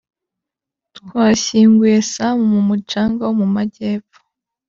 twashyinguye 0.97 1.97
sam 2.11 2.37
mu 2.51 2.59
mucanga 2.67 3.21
wo 3.27 3.33
mu 3.41 3.47
majyepfo 3.55 4.19